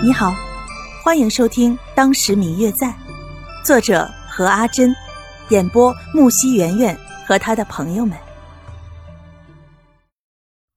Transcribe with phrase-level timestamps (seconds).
[0.00, 0.32] 你好，
[1.02, 2.86] 欢迎收听《当时明月在》，
[3.64, 4.94] 作者何阿珍，
[5.48, 8.16] 演播木西圆圆和他的朋友们。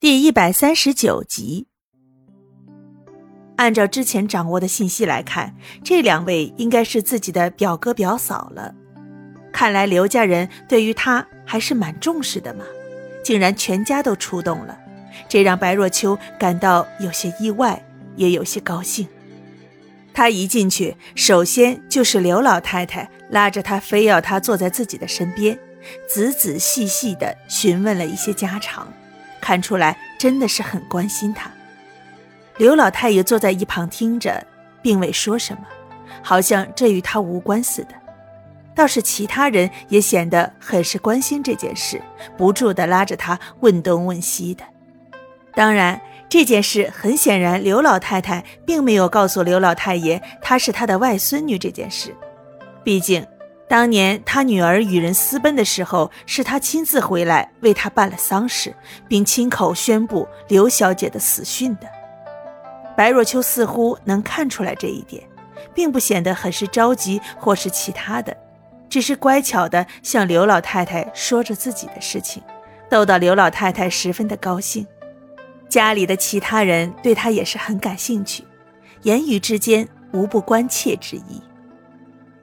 [0.00, 1.66] 第一百三十九集。
[3.56, 5.54] 按照之前掌握的信息来看，
[5.84, 8.74] 这两位应该是自己的表哥表嫂了。
[9.52, 12.64] 看来刘家人对于他还是蛮重视的嘛，
[13.22, 14.78] 竟然全家都出动了，
[15.28, 17.80] 这让白若秋感到有些意外。
[18.16, 19.06] 也有些高兴。
[20.14, 25.58] 他一进去，首先就是刘老太太拉着他，非要他坐在自己的身边，
[26.06, 28.86] 仔仔细细地询问了一些家常，
[29.40, 31.50] 看出来真的是很关心他。
[32.58, 34.46] 刘老太爷坐在一旁听着，
[34.82, 35.62] 并未说什么，
[36.22, 37.94] 好像这与他无关似的。
[38.74, 41.98] 倒是其他人也显得很是关心这件事，
[42.36, 44.62] 不住地拉着他问东问西的。
[45.54, 45.98] 当然。
[46.32, 52.16] 这件事很显然，刘老太太并没有告诉刘老太爷她是他的外孙女这件事。
[52.82, 53.26] 毕竟，
[53.68, 58.74] 当年他女儿与人私奔的时候，是他亲自回来为她办了丧事，
[59.06, 61.86] 并亲口宣布刘小姐的死讯的。
[62.96, 65.22] 白若秋似乎能看出来这一点，
[65.74, 68.34] 并不显得很是着急或是其他的，
[68.88, 72.42] 只是乖巧地向刘老太太说着自己的事情，
[72.88, 74.86] 逗得刘老太太十分的高兴。
[75.72, 78.44] 家里的其他人对他也是很感兴趣，
[79.04, 81.40] 言语之间无不关切之意。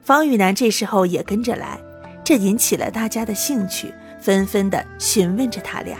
[0.02, 1.78] 方玉楠这时候也跟着来，
[2.24, 5.96] 这引起了大家的兴趣，纷纷的询问着他俩。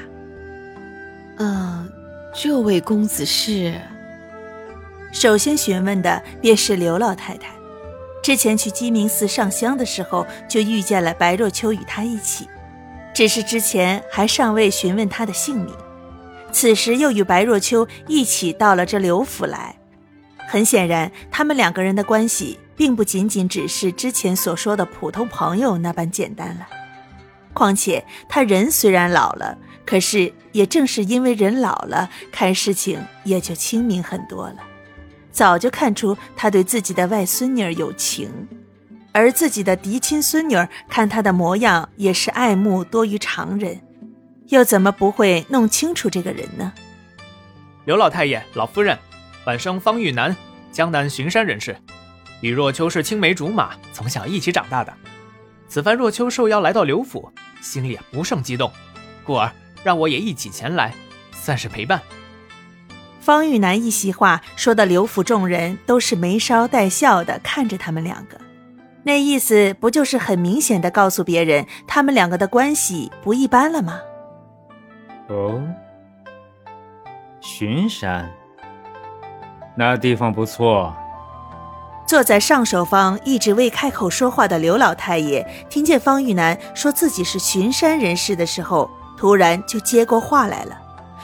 [1.38, 1.88] 嗯，
[2.34, 3.80] 这位公子是？
[5.12, 7.52] 首先询问的便是刘老太太。
[8.24, 12.48] 之前去鸡鸣寺上香的时候，就遇见了白若秋与他一起，
[13.14, 15.72] 只是之前还尚未询问他的姓名。
[16.52, 19.76] 此时又与白若秋一起到了这刘府来，
[20.48, 26.66] 很显然，他们两个人的关系并不仅仅只是之前所说的普通朋友那般简单了。
[27.52, 34.56] 况且他人虽然老了，可是也正是因为人老了，看事情也就清明很多了。
[35.32, 38.30] 早就看出他对自己的外孙女儿有情，
[39.12, 43.80] 而自己的嫡亲孙女儿看他的模样也是爱慕多于常人。
[44.50, 46.72] 又怎么不会弄清楚这个人呢？
[47.84, 48.98] 刘老太爷、老夫人，
[49.44, 50.36] 本生方玉楠，
[50.70, 51.76] 江南巡山人士，
[52.40, 54.92] 与若秋是青梅竹马，从小一起长大的。
[55.68, 58.70] 此番若秋受邀来到刘府，心里不胜激动，
[59.24, 59.50] 故而
[59.84, 60.92] 让我也一起前来，
[61.32, 62.00] 算是陪伴。
[63.20, 68.40] 方玉楠一席话说的，刘府众人都是眉梢带笑的看着他们两个，
[69.04, 74.00] 那意思不就是很明显的告诉别人，他们两个的关系不一般了吗？
[75.30, 75.62] 哦，
[77.40, 78.28] 巡山，
[79.76, 80.92] 那地方不错。
[82.04, 90.76] 坐在上手方一直未开口说话的刘老太爷，听见方玉楠说自己是巡山人士的时候，突然就接过话来了，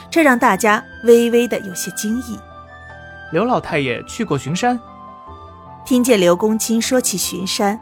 [0.09, 2.39] 这让大家微微的有些惊异。
[3.33, 4.79] 刘老太爷去过巡山？
[5.83, 7.77] 听见刘公卿说起巡山，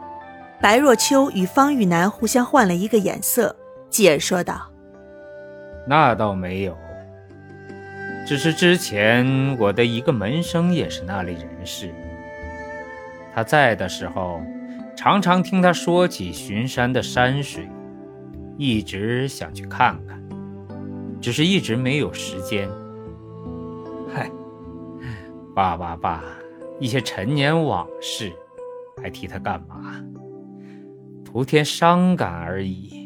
[0.60, 3.54] 白若秋与方玉楠互相换了一个眼色，
[3.88, 4.60] 继而说道。
[5.88, 6.76] 那倒没有，
[8.26, 11.94] 只是之前我的一个门生也是那里人士。
[13.32, 14.42] 他在的时候，
[14.96, 17.68] 常常听他说起巡山的山水，
[18.58, 20.20] 一直想去看看，
[21.20, 22.68] 只是一直没有时间。
[24.12, 24.28] 嗨，
[25.54, 26.24] 罢罢罢，
[26.80, 28.32] 一些陈年往事，
[29.02, 30.02] 还提他干嘛？
[31.24, 33.05] 徒添伤感而已。